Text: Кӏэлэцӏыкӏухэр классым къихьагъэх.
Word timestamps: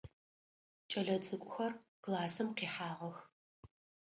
Кӏэлэцӏыкӏухэр 0.89 1.73
классым 2.03 2.49
къихьагъэх. 2.57 3.17